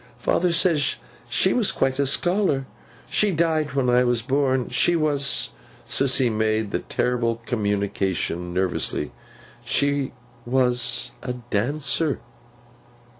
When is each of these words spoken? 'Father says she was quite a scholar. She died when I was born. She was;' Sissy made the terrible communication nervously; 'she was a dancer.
'Father 0.17 0.51
says 0.51 0.95
she 1.29 1.53
was 1.53 1.71
quite 1.71 1.99
a 1.99 2.07
scholar. 2.07 2.65
She 3.07 3.29
died 3.29 3.73
when 3.73 3.87
I 3.87 4.03
was 4.03 4.23
born. 4.23 4.69
She 4.69 4.95
was;' 4.95 5.49
Sissy 5.87 6.27
made 6.31 6.71
the 6.71 6.79
terrible 6.79 7.35
communication 7.45 8.51
nervously; 8.51 9.11
'she 9.63 10.11
was 10.43 11.11
a 11.21 11.33
dancer. 11.51 12.19